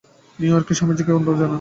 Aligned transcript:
New 0.39 0.49
ইয়র্কে 0.51 0.73
স্বামীজীকে 0.77 1.11
আমন্ত্রণ 1.13 1.35
জানান। 1.35 1.49